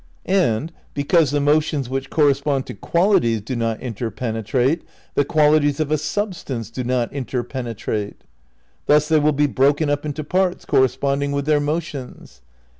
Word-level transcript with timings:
And 0.25 0.71
(because 0.95 1.29
the 1.29 1.39
motions 1.39 1.87
which 1.87 2.09
correspond 2.09 2.65
to 2.65 2.73
qual 2.73 3.19
ities 3.19 3.45
do 3.45 3.55
not 3.55 3.79
interpenetrate): 3.81 4.81
"The 5.13 5.23
qualities 5.23 5.79
of 5.79 5.91
a 5.91 5.97
sub 5.99 6.33
stance 6.33 6.71
do 6.71 6.83
not 6.83 7.13
interpenetrate." 7.13 8.23
Thus 8.87 9.07
they 9.07 9.19
will 9.19 9.31
be 9.31 9.45
broken 9.45 9.91
up 9.91 10.03
into 10.03 10.23
parts 10.23 10.65
corresponding 10.65 11.33
with 11.33 11.45
their 11.45 11.59
motions. 11.59 12.41